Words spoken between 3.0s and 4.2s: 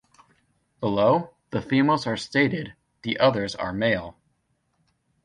the others are male.